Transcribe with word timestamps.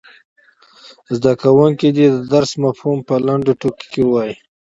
زده 1.15 1.33
کوونکي 1.41 1.87
دې 1.97 2.07
د 2.13 2.17
درس 2.33 2.51
مفهوم 2.63 2.99
په 3.07 3.15
لنډو 3.27 3.53
ټکو 3.61 3.85
کې 3.91 4.01
ووايي. 4.03 4.35